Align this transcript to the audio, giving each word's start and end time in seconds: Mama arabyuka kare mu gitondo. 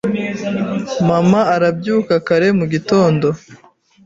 Mama 1.07 1.41
arabyuka 1.55 2.13
kare 2.27 2.47
mu 2.59 2.65
gitondo. 2.73 3.27